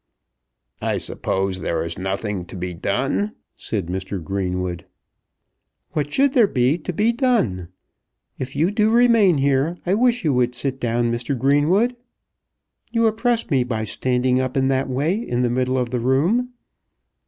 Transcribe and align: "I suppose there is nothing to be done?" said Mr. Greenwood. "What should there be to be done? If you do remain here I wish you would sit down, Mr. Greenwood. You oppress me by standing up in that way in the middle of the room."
"I 0.81 0.97
suppose 0.97 1.59
there 1.59 1.85
is 1.85 1.95
nothing 1.99 2.45
to 2.45 2.55
be 2.55 2.73
done?" 2.73 3.33
said 3.55 3.85
Mr. 3.85 4.19
Greenwood. 4.23 4.87
"What 5.91 6.11
should 6.11 6.33
there 6.33 6.47
be 6.47 6.79
to 6.79 6.91
be 6.91 7.13
done? 7.13 7.67
If 8.39 8.55
you 8.55 8.71
do 8.71 8.89
remain 8.89 9.37
here 9.37 9.77
I 9.85 9.93
wish 9.93 10.23
you 10.25 10.33
would 10.33 10.55
sit 10.55 10.79
down, 10.79 11.11
Mr. 11.11 11.37
Greenwood. 11.37 11.95
You 12.91 13.05
oppress 13.05 13.51
me 13.51 13.63
by 13.63 13.83
standing 13.83 14.39
up 14.39 14.57
in 14.57 14.69
that 14.69 14.89
way 14.89 15.13
in 15.19 15.43
the 15.43 15.51
middle 15.51 15.77
of 15.77 15.91
the 15.91 15.99
room." 15.99 16.51